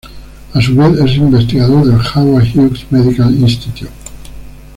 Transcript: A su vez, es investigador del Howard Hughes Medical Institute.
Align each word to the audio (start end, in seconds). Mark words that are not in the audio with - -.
A 0.55 0.59
su 0.63 0.75
vez, 0.75 0.99
es 0.99 1.15
investigador 1.17 1.85
del 1.85 1.97
Howard 2.15 2.47
Hughes 2.55 2.87
Medical 2.91 3.35
Institute. 3.39 3.91